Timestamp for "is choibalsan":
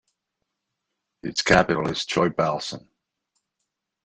1.87-2.87